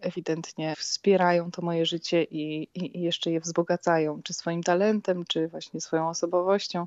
ewidentnie 0.00 0.74
wspierają 0.76 1.50
to 1.50 1.62
moje 1.62 1.86
życie 1.86 2.22
i, 2.22 2.68
i, 2.74 2.98
i 2.98 3.00
jeszcze 3.00 3.30
je 3.30 3.40
wzbogacają, 3.40 4.22
czy 4.22 4.32
swoim 4.32 4.62
talentem, 4.62 5.24
czy 5.28 5.48
właśnie 5.48 5.80
swoją 5.80 6.08
osobowością 6.08 6.86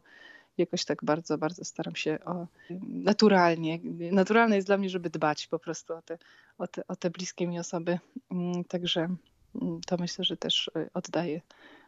jakoś 0.58 0.86
tak 0.86 1.04
bardzo, 1.04 1.38
bardzo 1.38 1.66
staram 1.66 1.96
się 1.96 2.20
o, 2.26 2.48
naturalnie. 2.88 3.80
Naturalne 4.12 4.56
jest 4.56 4.68
dla 4.68 4.78
mnie, 4.78 4.90
żeby 4.90 5.10
dbać 5.10 5.48
po 5.48 5.60
prostu 5.60 5.94
o 5.94 6.02
te, 6.02 6.18
o 6.58 6.68
te, 6.68 6.88
o 6.88 6.96
te 6.96 7.10
bliskie 7.10 7.48
mi 7.48 7.60
osoby. 7.60 8.00
Mm, 8.32 8.64
także 8.64 9.02
mm, 9.62 9.82
to 9.88 9.98
myślę, 9.98 10.26
że 10.26 10.38
też 10.38 10.72
y, 10.78 10.90
oddaje 10.94 11.42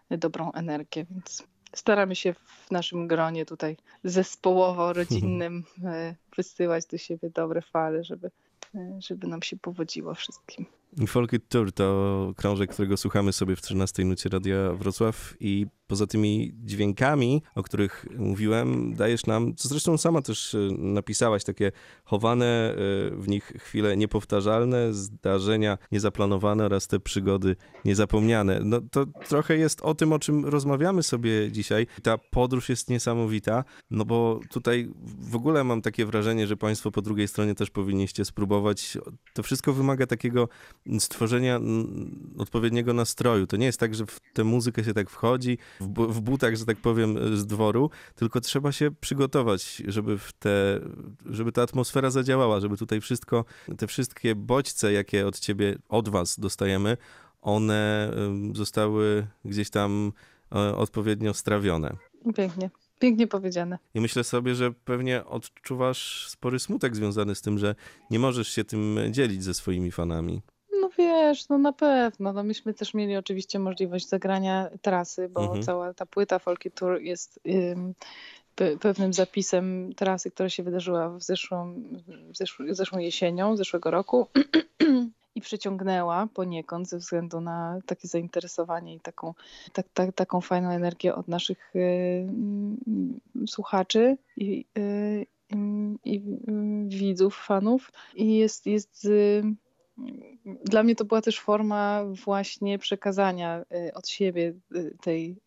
dobrą 0.10 0.52
energię, 0.52 1.06
więc 1.12 1.44
staramy 1.76 2.16
się 2.16 2.34
w 2.34 2.72
naszym 2.72 3.08
gronie 3.08 3.46
tutaj 3.46 3.78
zespołowo, 4.04 4.94
rodzinnym 5.02 5.64
y, 5.78 6.16
wysyłać 6.38 6.86
do 6.86 6.98
siebie 6.98 7.30
dobre 7.30 7.62
fale, 7.62 8.04
żeby 8.04 8.32
żeby 9.00 9.28
nam 9.28 9.42
się 9.42 9.58
powodziło 9.58 10.14
wszystkim. 10.14 10.66
Folk 11.08 11.32
Tour 11.50 11.72
to 11.72 12.34
krążek, 12.38 12.72
którego 12.72 12.98
słuchamy 12.98 13.34
sobie 13.34 13.56
w 13.56 13.62
13 13.62 14.06
nucie 14.06 14.30
Radia 14.30 14.74
Wrocław 14.74 15.34
i 15.40 15.68
poza 15.92 16.08
tymi 16.08 16.54
dźwiękami, 16.66 17.42
o 17.56 17.64
których 17.64 18.06
mówiłem, 18.18 18.94
dajesz 18.96 19.26
nam, 19.26 19.56
co 19.56 19.68
zresztą 19.68 19.98
sama 19.98 20.22
też 20.22 20.56
e, 20.56 20.58
napisałaś, 20.78 21.44
takie 21.44 21.72
chowane 22.04 22.46
e, 22.46 22.76
w 23.16 23.28
nich 23.28 23.54
chwile 23.60 23.98
niepowtarzalne, 23.98 24.94
zdarzenia 24.94 25.78
niezaplanowane 25.92 26.66
oraz 26.66 26.88
te 26.88 27.00
przygody 27.00 27.56
niezapomniane. 27.86 28.60
No 28.64 28.82
to 28.92 29.06
trochę 29.06 29.58
jest 29.58 29.82
o 29.82 29.96
tym, 29.96 30.14
o 30.14 30.20
czym 30.20 30.46
rozmawiamy 30.46 31.04
sobie 31.04 31.52
dzisiaj. 31.52 31.88
Ta 32.04 32.18
podróż 32.18 32.70
jest 32.70 32.90
niesamowita, 32.90 33.64
no 33.90 34.06
bo 34.06 34.40
tutaj 34.50 34.90
w 35.20 35.36
ogóle 35.36 35.64
mam 35.64 35.82
takie 35.82 36.06
wrażenie, 36.06 36.48
że 36.48 36.58
państwo 36.58 36.92
po 36.92 37.02
drugiej 37.02 37.28
stronie 37.28 37.56
też 37.56 37.70
powinniście 37.70 38.26
spróbować. 38.26 38.98
To 39.34 39.44
wszystko 39.44 39.74
wymaga 39.74 40.08
takiego 40.08 40.50
stworzenia 41.00 41.60
odpowiedniego 42.38 42.94
nastroju. 42.94 43.48
To 43.48 43.58
nie 43.58 43.66
jest 43.66 43.80
tak, 43.80 43.96
że 43.96 44.06
w 44.06 44.20
tę 44.34 44.44
muzykę 44.44 44.84
się 44.84 44.94
tak 44.94 45.10
wchodzi, 45.10 45.58
w, 45.82 46.14
w 46.14 46.22
butach, 46.22 46.56
że 46.56 46.66
tak 46.66 46.78
powiem, 46.78 47.38
z 47.38 47.46
dworu, 47.46 47.90
tylko 48.16 48.42
trzeba 48.42 48.72
się 48.72 48.92
przygotować, 48.92 49.84
żeby, 49.88 50.18
w 50.18 50.34
te, 50.34 50.80
żeby 51.26 51.52
ta 51.52 51.62
atmosfera 51.62 52.10
zadziałała, 52.10 52.60
żeby 52.60 52.78
tutaj 52.78 53.02
wszystko, 53.02 53.46
te 53.78 53.88
wszystkie 53.88 54.36
bodźce, 54.36 54.94
jakie 54.94 55.28
od 55.28 55.40
ciebie, 55.40 55.78
od 55.90 56.10
was 56.10 56.40
dostajemy, 56.40 56.98
one 57.42 58.12
zostały 58.54 59.28
gdzieś 59.46 59.70
tam 59.70 60.12
e, 60.56 60.76
odpowiednio 60.76 61.34
strawione. 61.34 61.98
Pięknie. 62.36 62.70
Pięknie 63.00 63.28
powiedziane. 63.28 63.78
I 63.94 64.02
myślę 64.02 64.24
sobie, 64.24 64.56
że 64.56 64.72
pewnie 64.72 65.26
odczuwasz 65.26 66.28
spory 66.30 66.60
smutek 66.60 66.96
związany 66.96 67.36
z 67.36 67.42
tym, 67.42 67.58
że 67.58 67.76
nie 68.10 68.20
możesz 68.20 68.48
się 68.48 68.64
tym 68.64 69.00
dzielić 69.12 69.44
ze 69.44 69.54
swoimi 69.54 69.92
fanami 69.92 70.42
wiesz, 71.12 71.50
no 71.50 71.58
na 71.58 71.74
pewno. 71.74 72.34
No 72.34 72.44
myśmy 72.44 72.74
też 72.74 72.94
mieli 72.94 73.18
oczywiście 73.18 73.60
możliwość 73.60 74.10
zagrania 74.10 74.70
trasy, 74.82 75.30
bo 75.30 75.42
mhm. 75.42 75.64
cała 75.64 75.94
ta 75.94 76.06
płyta 76.06 76.40
Folky 76.40 76.72
Tour 76.72 77.02
jest 77.02 77.40
ym, 77.48 77.94
pe 78.56 78.78
pewnym 78.78 79.14
zapisem 79.14 79.94
trasy, 79.96 80.32
która 80.32 80.50
się 80.50 80.64
wydarzyła 80.64 81.10
w 81.10 81.22
zeszłą, 81.24 81.74
w 82.32 82.38
zeszł 82.38 82.64
zeszłą 82.70 83.00
jesienią, 83.00 83.58
zeszłego 83.58 83.92
roku. 83.92 84.28
i 85.36 85.42
przyciągnęła 85.42 86.28
poniekąd 86.34 86.90
ze 86.90 86.98
względu 86.98 87.42
na 87.42 87.80
takie 87.86 88.08
zainteresowanie 88.08 88.96
i 88.96 89.00
taką, 89.00 89.34
tak, 89.74 89.86
tak, 89.94 90.16
taką 90.16 90.42
fajną 90.42 90.70
energię 90.70 91.16
od 91.16 91.28
naszych 91.28 91.76
y, 91.76 91.80
y, 91.80 93.48
słuchaczy 93.48 94.18
i, 94.38 94.66
y, 94.78 95.26
i 96.06 96.22
widzów, 96.88 97.44
fanów. 97.46 97.92
I 98.16 98.38
jest, 98.38 98.66
jest 98.66 99.08
dla 100.66 100.84
mnie 100.84 100.96
to 100.96 101.06
była 101.06 101.22
też 101.22 101.40
forma 101.40 102.06
właśnie 102.26 102.80
przekazania 102.80 103.66
y, 103.88 103.94
od 103.94 104.10
siebie 104.10 104.54
y, 104.76 104.98
tej, 105.02 105.38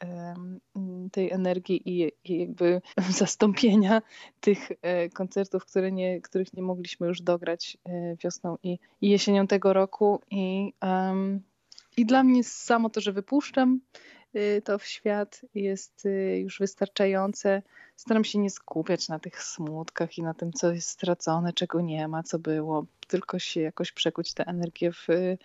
tej 1.12 1.30
energii 1.30 1.82
i, 1.84 2.12
jakby 2.38 2.82
zastąpienia 3.20 4.02
tych 4.40 4.68
e, 4.82 5.08
koncertów, 5.08 5.64
które 5.64 5.92
nie, 5.92 6.20
których 6.20 6.52
nie 6.52 6.62
mogliśmy 6.62 7.06
już 7.06 7.22
dograć 7.22 7.78
e, 7.84 8.16
wiosną 8.24 8.58
i, 8.62 8.78
i 9.00 9.08
jesienią 9.10 9.46
tego 9.46 9.72
roku. 9.72 10.20
I, 10.30 10.72
um, 10.82 11.40
I 11.96 12.06
dla 12.06 12.22
mnie 12.22 12.44
samo 12.44 12.90
to, 12.90 13.00
że 13.00 13.12
wypuszczam 13.12 13.80
to 14.64 14.78
w 14.78 14.86
świat 14.86 15.40
jest 15.54 16.08
już 16.36 16.58
wystarczające. 16.58 17.62
Staram 17.96 18.24
się 18.24 18.38
nie 18.38 18.50
skupiać 18.50 19.08
na 19.08 19.18
tych 19.18 19.42
smutkach 19.42 20.18
i 20.18 20.22
na 20.22 20.34
tym, 20.34 20.52
co 20.52 20.72
jest 20.72 20.88
stracone, 20.88 21.52
czego 21.52 21.80
nie 21.80 22.08
ma, 22.08 22.22
co 22.22 22.38
było 22.38 22.86
tylko 23.06 23.38
się 23.38 23.60
jakoś 23.60 23.92
przekuć 23.92 24.34
tę 24.34 24.44
energię 24.46 24.92
w 24.92 25.10
y, 25.10 25.38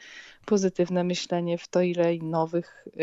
pozytywne 0.45 1.03
myślenie, 1.03 1.57
w 1.57 1.67
to, 1.67 1.81
ile 1.81 2.17
nowych 2.17 2.87
y, 2.87 3.01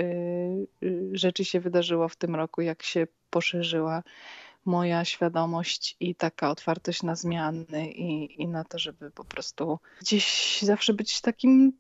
y, 0.83 1.11
rzeczy 1.12 1.45
się 1.45 1.61
wydarzyło 1.61 2.09
w 2.09 2.16
tym 2.16 2.35
roku, 2.35 2.61
jak 2.61 2.83
się 2.83 3.07
poszerzyła 3.31 4.02
moja 4.64 5.05
świadomość 5.05 5.97
i 6.00 6.14
taka 6.14 6.50
otwartość 6.50 7.02
na 7.02 7.16
zmiany 7.16 7.90
i, 7.90 8.43
i 8.43 8.49
na 8.49 8.64
to, 8.64 8.78
żeby 8.78 9.11
po 9.11 9.25
prostu 9.25 9.78
gdzieś 10.00 10.59
zawsze 10.62 10.95
być 10.95 11.21
takim 11.21 11.73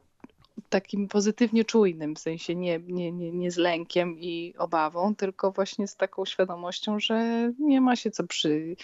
takim 0.68 1.08
pozytywnie 1.08 1.64
czujnym, 1.64 2.14
w 2.14 2.18
sensie 2.18 2.54
nie, 2.54 2.78
nie, 2.78 3.12
nie, 3.12 3.32
nie 3.32 3.50
z 3.50 3.56
lękiem 3.56 4.18
i 4.20 4.54
obawą, 4.58 5.14
tylko 5.14 5.52
właśnie 5.52 5.88
z 5.88 5.96
taką 5.96 6.24
świadomością, 6.24 7.00
że 7.00 7.52
nie 7.58 7.80
ma 7.80 7.96
się 7.96 8.10
co 8.10 8.26
przy, 8.26 8.76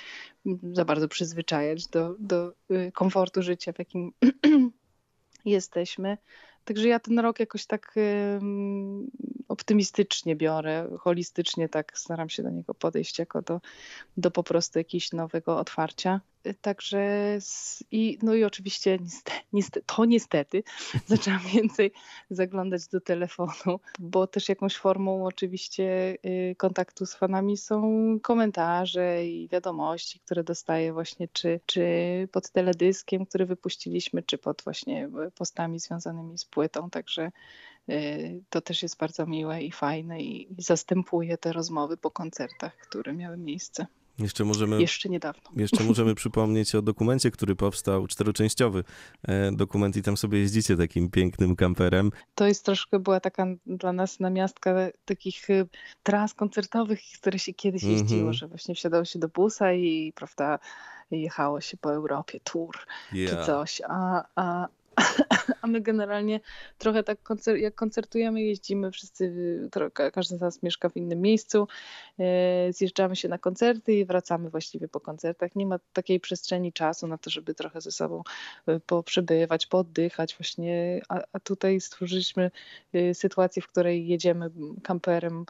za 0.73 0.85
bardzo 0.85 1.09
przyzwyczajać 1.09 1.89
do, 1.89 2.15
do 2.19 2.53
y, 2.71 2.93
komfortu 2.95 3.43
życia, 3.43 3.73
w 3.73 3.79
jakim 3.79 4.13
jesteśmy. 5.45 6.19
Także 6.65 6.89
ja 6.89 7.01
ten 7.01 7.19
rok 7.19 7.41
jakoś 7.41 7.67
tak 7.67 7.95
optymistycznie 9.53 10.37
biorę, 10.37 10.89
holistycznie 11.01 11.69
tak 11.69 11.99
staram 11.99 12.29
się 12.29 12.43
do 12.43 12.51
niego 12.51 12.75
podejść 12.75 13.19
jako 13.19 13.43
do, 13.43 13.61
do 14.17 14.31
po 14.31 14.43
prostu 14.43 14.79
jakiegoś 14.79 15.13
nowego 15.13 15.59
otwarcia. 15.59 16.21
Także 16.61 17.39
i, 17.91 18.19
no 18.23 18.35
i 18.35 18.45
oczywiście 18.45 18.99
niestety, 19.01 19.41
niestety, 19.53 19.87
to 19.87 20.05
niestety 20.05 20.63
zaczęłam 21.07 21.41
więcej 21.55 21.93
zaglądać 22.31 22.89
do 22.89 23.01
telefonu, 23.01 23.81
bo 23.99 24.27
też 24.27 24.49
jakąś 24.49 24.77
formą 24.77 25.27
oczywiście 25.27 26.17
y, 26.27 26.55
kontaktu 26.59 27.07
z 27.07 27.15
fanami 27.15 27.57
są 27.57 27.83
komentarze 28.23 29.27
i 29.27 29.49
wiadomości, 29.49 30.21
które 30.21 30.45
dostaję 30.45 30.93
właśnie 30.93 31.29
czy, 31.33 31.61
czy 31.67 31.85
pod 32.33 32.51
teledyskiem, 32.51 33.27
który 33.27 33.47
wypuściliśmy, 33.47 34.23
czy 34.23 34.39
pod 34.39 34.63
właśnie 34.65 35.11
postami 35.35 35.81
związanymi 35.81 36.39
z 36.39 36.45
płytą. 36.45 36.91
Także 36.91 37.33
to 38.51 38.61
też 38.61 38.83
jest 38.83 38.99
bardzo 38.99 39.27
miłe 39.27 39.63
i 39.63 39.73
fajne 39.73 40.23
i 40.23 40.49
zastępuje 40.59 41.39
te 41.39 41.53
rozmowy 41.53 41.97
po 41.97 42.11
koncertach, 42.11 42.77
które 42.77 43.13
miały 43.13 43.37
miejsce. 43.37 43.87
Jeszcze 44.19 44.45
możemy, 44.45 44.81
jeszcze 44.81 45.09
niedawno. 45.09 45.51
Jeszcze 45.57 45.85
możemy 45.85 46.15
przypomnieć 46.23 46.75
o 46.75 46.83
dokumencie, 46.83 47.31
który 47.31 47.57
powstał, 47.57 48.07
czteroczęściowy 48.07 48.85
e, 49.23 49.53
dokument 49.53 49.97
i 49.97 50.03
tam 50.03 50.17
sobie 50.17 50.39
jeździcie 50.39 50.77
takim 50.77 51.11
pięknym 51.11 51.57
kamperem. 51.57 52.11
To 52.35 52.47
jest 52.47 52.65
troszkę 52.65 52.99
była 52.99 53.21
taka 53.21 53.47
dla 53.67 53.93
nas 53.93 54.21
namiastka 54.21 54.75
takich 55.05 55.51
e, 55.51 55.67
tras 56.03 56.35
koncertowych, 56.35 57.01
które 57.21 57.39
się 57.39 57.55
kiedyś 57.55 57.83
mhm. 57.83 57.99
jeździło, 57.99 58.21
mm 58.21 58.33
-hmm. 58.33 58.37
że 58.37 58.49
właśnie 58.49 58.75
wsiadało 58.75 59.05
się 59.05 59.19
do 59.19 59.29
busa 59.29 59.73
i 59.73 60.13
prawda, 60.17 60.59
jechało 61.11 61.61
się 61.61 61.77
po 61.77 61.93
Europie, 61.93 62.41
tour 62.45 62.77
yeah. 63.13 63.31
czy 63.31 63.47
coś, 63.47 63.83
a, 63.89 64.25
a, 64.35 64.69
a 65.63 65.67
my 65.67 65.81
generalnie 65.81 66.41
trochę 66.79 67.03
tak 67.03 67.23
koncer 67.23 67.57
jak 67.57 67.75
koncertujemy, 67.75 68.43
jeździmy 68.43 68.91
wszyscy, 68.91 69.33
każdy 70.13 70.37
z 70.37 70.41
nas 70.41 70.63
mieszka 70.63 70.89
w 70.89 70.97
innym 70.97 71.21
miejscu, 71.21 71.69
e, 72.19 72.73
zjeżdżamy 72.73 73.17
się 73.17 73.29
na 73.29 73.39
koncerty 73.39 73.95
i 73.95 74.05
wracamy 74.05 74.51
właściwie 74.51 74.89
po 74.89 75.01
koncertach. 75.01 75.57
Nie 75.57 75.67
ma 75.67 75.79
takiej 75.93 76.21
przestrzeni 76.21 76.73
czasu 76.73 77.07
na 77.07 77.19
to, 77.19 77.31
żeby 77.31 77.55
trochę 77.55 77.81
ze 77.81 77.93
sobą 77.93 78.23
e, 78.67 78.81
poprzebywać, 78.81 79.67
pooddychać 79.67 80.37
właśnie, 80.37 81.01
a, 81.09 81.21
a 81.33 81.41
tutaj 81.41 81.81
stworzyliśmy 81.81 82.51
e, 82.93 83.15
sytuację, 83.15 83.63
w 83.63 83.69
której 83.69 84.07
jedziemy 84.07 84.51
kamperem, 84.83 85.45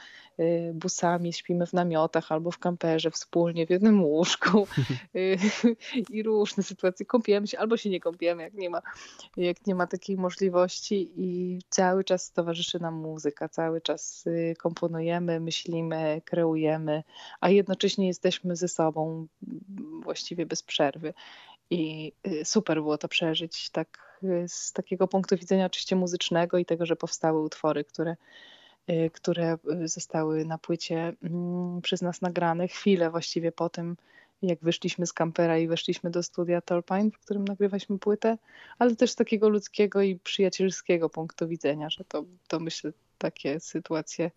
busami, 0.75 1.33
śpimy 1.33 1.67
w 1.67 1.73
namiotach 1.73 2.33
albo 2.33 2.51
w 2.51 2.59
kamperze 2.59 3.11
wspólnie 3.11 3.67
w 3.67 3.71
jednym 3.71 4.05
łóżku 4.05 4.67
i 6.11 6.23
różne 6.23 6.63
sytuacje. 6.63 7.07
Kąpiemy 7.07 7.47
się 7.47 7.59
albo 7.59 7.77
się 7.77 7.91
nie 7.91 8.01
kąpiemy, 8.01 8.43
jak 8.43 8.55
nie 8.55 8.71
ma 8.71 8.83
jak 9.37 9.67
nie 9.67 9.75
ma 9.75 9.87
takiej 9.87 10.17
możliwości 10.17 11.13
i 11.17 11.59
cały 11.69 12.05
czas 12.05 12.33
towarzyszy 12.33 12.81
nam 12.81 12.95
muzyka, 12.95 13.49
cały 13.49 13.81
czas 13.81 14.27
y, 14.27 14.55
komponujemy, 14.59 15.41
myślimy, 15.41 16.23
kreujemy, 16.25 17.03
a 17.41 17.51
jednocześnie 17.51 18.07
jesteśmy 18.07 18.57
ze 18.57 18.69
sobą 18.69 19.27
właściwie 20.03 20.47
bez 20.47 20.63
przerwy. 20.63 21.15
I 21.71 22.13
y, 22.27 22.45
super 22.45 22.77
było 22.77 22.99
to 22.99 23.09
przeżyć 23.09 23.71
tak 23.71 24.19
y, 24.25 24.45
z 24.49 24.73
takiego 24.73 25.09
punktu 25.09 25.37
widzenia 25.37 25.67
oczywiście 25.67 25.97
muzycznego 25.97 26.59
i 26.59 26.65
tego, 26.65 26.87
że 26.87 26.97
powstały 26.97 27.43
utwory, 27.43 27.85
które 27.85 28.17
które 29.13 29.59
zostały 29.85 30.45
na 30.45 30.59
płycie 30.59 31.13
mm, 31.23 31.81
przez 31.83 32.03
nas 32.03 32.23
nagrane 32.23 32.69
chwilę 32.69 33.11
właściwie 33.11 33.53
po 33.53 33.69
tym, 33.69 33.97
jak 34.43 34.59
wyszliśmy 34.63 35.07
z 35.07 35.13
kampera 35.13 35.59
i 35.59 35.69
weszliśmy 35.69 36.11
do 36.11 36.23
studia 36.23 36.61
Tolpine, 36.61 37.11
w 37.11 37.19
którym 37.19 37.45
nagrywaliśmy 37.45 37.99
płytę, 37.99 38.39
ale 38.79 38.97
też 38.97 39.11
z 39.11 39.17
takiego 39.17 39.49
ludzkiego 39.49 40.03
i 40.03 40.19
przyjacielskiego 40.19 41.11
punktu 41.11 41.49
widzenia, 41.49 41.91
że 41.91 42.05
to, 42.05 42.25
to 42.49 42.61
myślę 42.61 42.93
takie 43.19 43.61
sytuacje, 43.61 44.31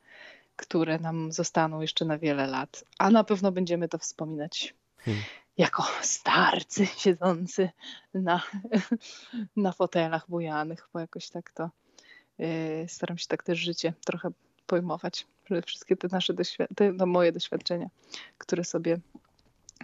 które 0.55 0.99
nam 0.99 1.31
zostaną 1.31 1.81
jeszcze 1.81 2.05
na 2.05 2.17
wiele 2.17 2.47
lat, 2.47 2.83
a 2.99 3.09
na 3.09 3.23
pewno 3.23 3.51
będziemy 3.51 3.89
to 3.89 3.97
wspominać. 3.97 4.75
Hmm. 4.97 5.23
Jako 5.57 5.83
starcy 6.01 6.85
siedzący 6.85 7.69
na, 8.13 8.41
na 9.55 9.71
fotelach 9.71 10.29
bujanych, 10.29 10.89
bo 10.93 10.99
jakoś 10.99 11.29
tak 11.29 11.51
to 11.51 11.69
yy, 12.37 12.47
staram 12.87 13.17
się 13.17 13.27
tak 13.27 13.43
też 13.43 13.59
życie 13.59 13.93
trochę 14.05 14.31
pojmować. 14.67 15.27
Wszystkie 15.65 15.97
te 15.97 16.07
nasze 16.11 16.33
doświadczenia, 16.33 16.91
no 16.93 17.05
moje 17.05 17.31
doświadczenia, 17.31 17.89
które 18.37 18.63
sobie 18.63 18.99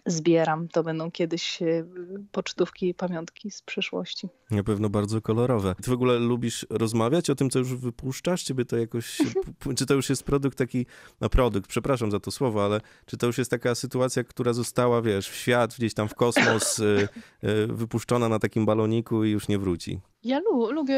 zbieram. 0.06 0.68
To 0.68 0.84
będą 0.84 1.12
kiedyś 1.12 1.62
e, 1.62 1.86
pocztówki 2.32 2.90
i 2.90 2.94
pamiątki 2.94 3.52
z 3.52 3.62
przeszłości. 3.62 4.30
Na 4.52 4.64
pewno 4.64 4.90
bardzo 4.90 5.22
kolorowe. 5.22 5.76
Ty 5.84 5.90
w 5.92 5.94
ogóle 5.94 6.20
lubisz 6.20 6.66
rozmawiać 6.70 7.30
o 7.30 7.36
tym, 7.36 7.50
co 7.50 7.60
już 7.60 7.76
wypuszczasz? 7.76 8.44
Ciebie 8.44 8.66
to 8.66 8.78
jakoś... 8.78 9.18
czy 9.78 9.86
to 9.86 9.94
już 9.94 10.10
jest 10.10 10.24
produkt 10.24 10.58
taki... 10.58 10.86
No 11.22 11.30
produkt, 11.30 11.68
przepraszam 11.68 12.12
za 12.12 12.20
to 12.20 12.32
słowo, 12.32 12.66
ale 12.66 12.82
czy 13.06 13.18
to 13.18 13.28
już 13.28 13.38
jest 13.38 13.52
taka 13.52 13.76
sytuacja, 13.76 14.24
która 14.24 14.54
została, 14.54 15.02
wiesz, 15.02 15.30
w 15.30 15.36
świat, 15.36 15.76
gdzieś 15.78 15.94
tam 15.94 16.08
w 16.08 16.16
kosmos, 16.16 16.80
y, 16.80 17.08
y, 17.44 17.68
wypuszczona 17.68 18.30
na 18.30 18.40
takim 18.40 18.66
baloniku 18.66 19.24
i 19.24 19.30
już 19.30 19.48
nie 19.48 19.60
wróci? 19.60 20.00
Ja 20.24 20.40
lu 20.40 20.72
lubię 20.72 20.96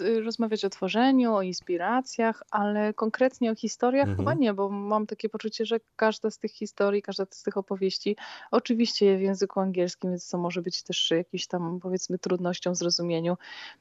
y, 0.00 0.20
rozmawiać 0.20 0.64
o 0.64 0.70
tworzeniu, 0.70 1.34
o 1.34 1.42
inspiracjach, 1.42 2.42
ale 2.50 2.94
konkretnie 2.94 3.50
o 3.50 3.54
historiach 3.54 4.08
mhm. 4.08 4.18
chyba 4.18 4.34
nie, 4.34 4.54
bo 4.54 4.68
mam 4.68 5.06
takie 5.06 5.28
poczucie, 5.28 5.66
że 5.66 5.76
każda 5.96 6.30
z 6.30 6.38
tych 6.38 6.52
historii, 6.52 7.02
każda 7.02 7.26
z 7.30 7.42
tych 7.42 7.56
opowieści, 7.56 8.16
oczywiście 8.50 9.18
w 9.18 9.20
języku 9.20 9.60
angielskim, 9.60 10.10
więc 10.10 10.28
to 10.28 10.38
może 10.38 10.62
być 10.62 10.82
też 10.82 11.10
jakiś 11.10 11.46
tam 11.46 11.80
powiedzmy 11.80 12.18
trudnością 12.18 12.72
w 12.72 12.76
zrozumieniu 12.76 13.36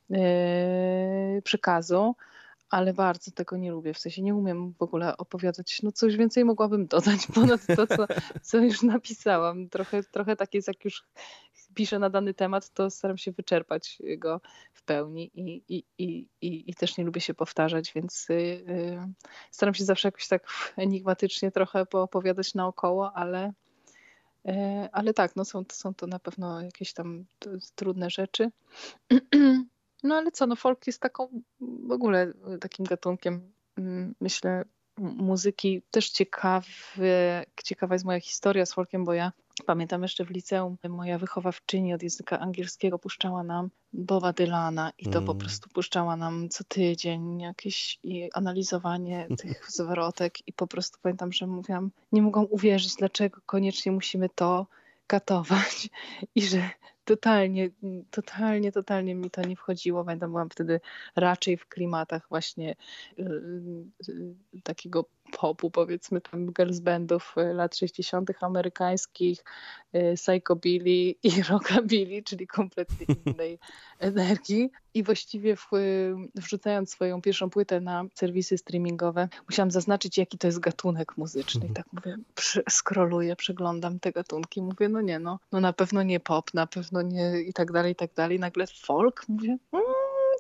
yy, 0.10 0.20
przekazu, 1.44 2.16
ale 2.70 2.94
bardzo 2.94 3.32
tego 3.32 3.58
nie 3.58 3.72
lubię. 3.72 3.94
W 3.94 4.00
sensie 4.00 4.22
nie 4.22 4.36
umiem 4.36 4.74
w 4.74 4.82
ogóle 4.82 5.18
opowiadać. 5.18 5.80
No 5.84 5.92
coś 5.92 6.18
więcej 6.18 6.46
mogłabym 6.46 6.88
dodać 6.88 7.28
ponad 7.34 7.62
to, 7.76 7.88
co, 7.88 8.08
co 8.42 8.58
już 8.58 8.82
napisałam. 8.82 9.70
Trochę, 9.70 10.04
trochę 10.04 10.36
tak 10.36 10.54
jest, 10.54 10.68
jak 10.68 10.86
już 10.86 11.04
piszę 11.78 12.00
na 12.00 12.10
dany 12.10 12.34
temat, 12.34 12.70
to 12.70 12.90
staram 12.90 13.18
się 13.18 13.32
wyczerpać 13.32 14.02
go 14.18 14.42
w 14.74 14.84
pełni 14.84 15.32
i, 15.34 15.64
i, 15.70 15.84
i, 15.98 16.28
i, 16.42 16.72
i 16.72 16.74
też 16.74 16.98
nie 16.98 17.04
lubię 17.04 17.22
się 17.22 17.34
powtarzać, 17.34 17.94
więc 17.94 18.28
yy, 18.30 18.66
staram 19.52 19.74
się 19.74 19.86
zawsze 19.86 20.08
jakoś 20.08 20.28
tak 20.28 20.74
enigmatycznie 20.78 21.52
trochę 21.52 21.86
poopowiadać 21.86 22.54
naokoło, 22.54 23.14
ale, 23.14 23.54
yy, 24.46 24.54
ale 24.92 25.14
tak, 25.14 25.36
no 25.36 25.46
są, 25.46 25.64
są 25.72 25.94
to 25.94 26.08
na 26.08 26.20
pewno 26.20 26.62
jakieś 26.62 26.94
tam 26.94 27.26
trudne 27.76 28.10
rzeczy. 28.10 28.52
No 30.04 30.16
ale 30.16 30.32
co, 30.32 30.48
no 30.48 30.56
folk 30.56 30.88
jest 30.88 31.02
taką 31.02 31.42
w 31.60 31.92
ogóle 31.92 32.34
takim 32.62 32.86
gatunkiem, 32.86 33.52
mm, 33.78 34.16
myślę, 34.22 34.66
muzyki 34.98 35.82
też 35.92 36.10
ciekawy, 36.10 37.46
ciekawa 37.64 37.96
jest 37.96 38.06
moja 38.06 38.20
historia 38.20 38.66
z 38.66 38.74
folkiem, 38.74 39.06
bo 39.06 39.14
ja 39.14 39.32
pamiętam 39.66 40.02
jeszcze 40.02 40.26
w 40.26 40.30
liceum 40.30 40.78
moja 40.90 41.18
wychowawczyni 41.18 41.94
od 41.94 42.04
języka 42.04 42.40
angielskiego 42.40 43.00
puszczała 43.00 43.44
nam 43.44 43.70
Boba 43.94 44.34
Dylana 44.34 44.92
i 44.98 45.04
to 45.04 45.18
mm. 45.18 45.26
po 45.26 45.36
prostu 45.36 45.70
puszczała 45.70 46.16
nam 46.16 46.50
co 46.50 46.64
tydzień 46.64 47.40
jakieś 47.40 48.00
analizowanie 48.34 49.28
tych 49.42 49.72
zwrotek 49.72 50.48
i 50.48 50.54
po 50.54 50.68
prostu 50.68 51.00
pamiętam, 51.02 51.34
że 51.34 51.48
mówiłam, 51.48 51.92
nie 52.12 52.22
mogłam 52.22 52.46
uwierzyć, 52.50 52.96
dlaczego 52.96 53.42
koniecznie 53.46 53.92
musimy 53.92 54.30
to 54.30 54.68
katować 55.08 55.90
i 56.36 56.42
że 56.42 56.70
totalnie, 57.08 57.70
totalnie, 58.12 58.72
totalnie 58.72 59.16
mi 59.16 59.30
to 59.30 59.42
nie 59.42 59.56
wchodziło. 59.56 60.06
Pamiętam, 60.06 60.32
byłam 60.32 60.50
wtedy 60.50 60.80
raczej 61.16 61.58
w 61.58 61.68
klimatach 61.68 62.28
właśnie 62.30 62.76
y, 63.20 63.24
y, 64.10 64.62
takiego 64.64 65.06
popu, 65.32 65.72
powiedzmy 65.72 66.22
tam 66.22 66.54
girls 66.54 66.80
bandów 66.80 67.36
y, 67.38 67.54
lat 67.54 67.76
60. 67.76 68.32
amerykańskich, 68.42 69.44
psychobilly 70.16 71.16
i 71.24 71.32
rockabilly, 71.50 72.24
czyli 72.24 72.48
kompletnie 72.48 73.16
innej 73.26 73.60
energii. 74.00 74.72
I 74.94 75.04
właściwie 75.04 75.56
w, 75.56 75.70
wrzucając 76.36 76.92
swoją 76.92 77.22
pierwszą 77.22 77.50
płytę 77.50 77.82
na 77.82 78.04
serwisy 78.16 78.58
streamingowe, 78.58 79.30
musiałam 79.50 79.72
zaznaczyć, 79.72 80.18
jaki 80.18 80.38
to 80.38 80.48
jest 80.48 80.60
gatunek 80.60 81.18
muzyczny. 81.18 81.68
I 81.68 81.74
tak 81.74 81.86
mówię, 81.94 82.18
skroluję, 82.70 83.36
przeglądam 83.36 84.00
te 84.00 84.12
gatunki, 84.12 84.62
mówię, 84.62 84.90
no 84.90 85.02
nie, 85.02 85.20
no, 85.20 85.40
no 85.52 85.60
na 85.60 85.74
pewno 85.74 86.04
nie 86.04 86.20
pop, 86.20 86.54
na 86.54 86.68
pewno 86.68 87.02
nie 87.02 87.42
i 87.42 87.54
tak 87.54 87.72
dalej, 87.72 87.92
i 87.92 87.96
tak 87.96 88.14
dalej. 88.14 88.40
Nagle 88.40 88.68
folk, 88.68 89.26
mówię, 89.30 89.58
mm, 89.72 89.84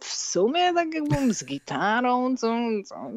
w 0.01 0.13
sumie 0.13 0.73
tak 0.73 0.93
jakbym 0.93 1.33
z 1.33 1.45
gitarą, 1.45 2.37
co, 2.37 2.57
co. 2.85 3.11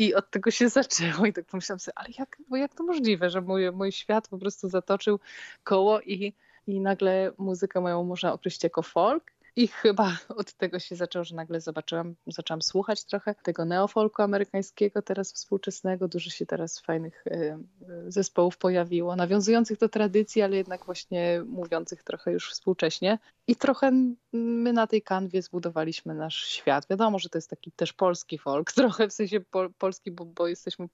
I 0.00 0.14
od 0.14 0.30
tego 0.30 0.50
się 0.50 0.68
zaczęło 0.78 1.26
i 1.26 1.32
tak 1.32 1.44
pomyślałam 1.44 1.80
sobie, 1.80 1.98
ale 1.98 2.08
jak, 2.18 2.36
bo 2.48 2.56
jak 2.56 2.74
to 2.74 2.84
możliwe, 2.84 3.30
że 3.30 3.40
mój, 3.40 3.72
mój 3.72 3.92
świat 3.92 4.28
po 4.28 4.38
prostu 4.38 4.68
zatoczył 4.68 5.20
koło 5.64 6.00
i, 6.00 6.34
i 6.66 6.80
nagle 6.80 7.32
muzykę 7.38 7.80
moją 7.80 8.04
można 8.04 8.32
określić 8.32 8.64
jako 8.64 8.82
folk, 8.82 9.32
i 9.56 9.68
chyba 9.68 10.16
od 10.40 10.52
tego 10.52 10.78
się 10.78 10.96
zaczęło, 10.96 11.24
że 11.24 11.34
nagle 11.34 11.60
zobaczyłam, 11.60 12.14
zaczęłam 12.26 12.62
słuchać 12.62 13.04
trochę 13.04 13.34
tego 13.34 13.64
neofolku 13.64 14.22
amerykańskiego, 14.22 15.02
teraz 15.02 15.32
współczesnego. 15.32 16.08
Dużo 16.08 16.30
się 16.30 16.46
teraz 16.46 16.80
fajnych 16.80 17.24
y, 17.26 17.30
y, 17.30 18.10
zespołów 18.12 18.58
pojawiło, 18.58 19.16
nawiązujących 19.16 19.78
do 19.78 19.88
tradycji, 19.88 20.42
ale 20.42 20.56
jednak 20.56 20.84
właśnie 20.84 21.42
mówiących 21.46 22.02
trochę 22.02 22.32
już 22.32 22.50
współcześnie. 22.50 23.18
I 23.50 23.56
trochę 23.56 23.90
my 24.32 24.72
na 24.72 24.86
tej 24.86 25.02
kanwie 25.02 25.42
zbudowaliśmy 25.42 26.14
nasz 26.14 26.44
świat. 26.44 26.86
Wiadomo, 26.90 27.18
że 27.18 27.28
to 27.28 27.38
jest 27.38 27.50
taki 27.50 27.72
też 27.72 27.92
polski 27.92 28.38
folk, 28.38 28.72
trochę 28.82 29.08
w 29.08 29.12
sensie 29.12 29.40
po, 29.40 29.70
polski, 29.78 30.10
bo, 30.10 30.24
bo, 30.24 30.48
jesteśmy 30.48 30.88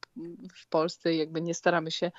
w 0.54 0.66
Polsce 0.68 1.14
i 1.14 1.18
jakby 1.18 1.40
nie 1.40 1.54
staramy 1.54 1.90
się 1.90 2.12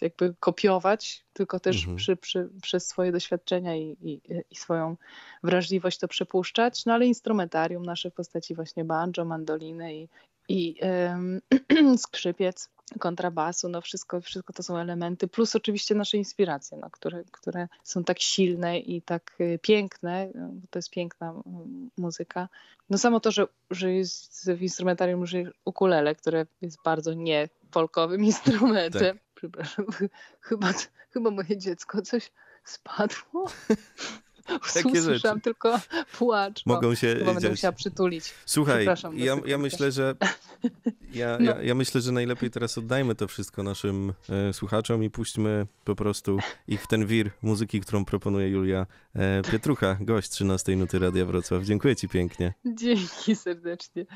jakby 0.00 0.34
kopiować, 0.40 1.24
tylko 1.32 1.60
też 1.60 1.76
mhm. 1.76 1.96
przy, 1.96 2.16
przy, 2.16 2.48
przez 2.62 2.86
swoje 2.86 3.12
doświadczenia 3.12 3.76
i, 3.76 3.96
i, 4.00 4.20
i 4.50 4.56
swoją 4.56 4.96
wrażliwość 5.42 5.98
to 5.98 6.08
przepuszczać, 6.08 6.86
no 6.86 6.92
ale 6.92 7.06
instrumentarium 7.06 7.82
nasze 7.82 8.10
w 8.10 8.14
postaci 8.14 8.54
właśnie 8.54 8.84
banjo, 8.84 9.24
mandoliny 9.24 9.94
i, 9.94 10.08
i 10.48 10.80
skrzypiec 11.98 12.68
kontrabasu, 12.98 13.68
no 13.68 13.80
wszystko, 13.80 14.20
wszystko 14.20 14.52
to 14.52 14.62
są 14.62 14.78
elementy, 14.78 15.28
plus 15.28 15.56
oczywiście 15.56 15.94
nasze 15.94 16.16
inspiracje, 16.16 16.78
no, 16.78 16.90
które, 16.90 17.24
które 17.30 17.68
są 17.82 18.04
tak 18.04 18.20
silne 18.20 18.78
i 18.78 19.02
tak 19.02 19.32
y, 19.40 19.58
piękne, 19.62 20.28
bo 20.34 20.66
to 20.70 20.78
jest 20.78 20.90
piękna 20.90 21.34
muzyka. 21.98 22.48
No 22.90 22.98
samo 22.98 23.20
to, 23.20 23.30
że, 23.30 23.46
że 23.70 23.92
jest 23.92 24.50
w 24.50 24.62
instrumentarium 24.62 25.26
że 25.26 25.38
ukulele, 25.64 26.14
które 26.14 26.46
jest 26.62 26.82
bardzo 26.84 27.14
nie 27.14 27.48
folkowym 27.70 28.24
instrumentem. 28.32 29.18
Tak. 29.18 29.24
Przepraszam, 29.34 29.86
chyba, 30.40 30.72
chyba 31.10 31.30
moje 31.30 31.58
dziecko 31.58 32.02
coś 32.02 32.30
spadło. 32.64 33.46
Usłyszałam 34.92 35.40
tylko 35.40 35.80
płacz. 36.18 36.66
Mogą 36.66 36.94
się 36.94 37.14
Chyba 37.18 37.32
będę 37.34 37.50
musiała 37.50 37.72
przytulić. 37.72 38.34
Słuchaj, 38.46 38.86
ja, 39.14 39.36
ja 39.46 39.58
myślę, 39.58 39.92
że 39.92 40.14
ja, 41.14 41.38
no. 41.40 41.50
ja, 41.50 41.62
ja, 41.62 41.74
myślę, 41.74 42.00
że 42.00 42.12
najlepiej 42.12 42.50
teraz 42.50 42.78
oddajmy 42.78 43.14
to 43.14 43.28
wszystko 43.28 43.62
naszym 43.62 44.12
e, 44.28 44.52
słuchaczom 44.52 45.04
i 45.04 45.10
puśćmy 45.10 45.66
po 45.84 45.96
prostu 45.96 46.38
ich 46.68 46.82
w 46.82 46.86
ten 46.86 47.06
wir 47.06 47.30
muzyki, 47.42 47.80
którą 47.80 48.04
proponuje 48.04 48.48
Julia 48.48 48.86
e, 49.14 49.42
Pietrucha, 49.50 49.96
gość 50.00 50.30
13 50.30 50.76
Nuty 50.76 50.98
Radia 50.98 51.24
Wrocław. 51.24 51.64
Dziękuję 51.64 51.96
ci 51.96 52.08
pięknie. 52.08 52.54
Dzięki 52.64 53.36
serdecznie. 53.36 54.06